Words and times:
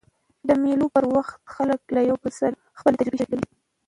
د 0.47 0.49
مېلو 0.61 0.87
پر 0.95 1.03
وخت 1.15 1.35
خلک 1.55 1.79
له 1.95 2.01
یو 2.09 2.17
بل 2.21 2.31
سره 2.41 2.55
خپلي 2.79 2.95
تجربې 2.99 3.17
شریکوي. 3.21 3.47